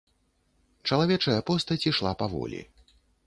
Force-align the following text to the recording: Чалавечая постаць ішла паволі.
Чалавечая 0.91 1.37
постаць 1.51 1.79
ішла 1.91 2.11
паволі. 2.25 2.61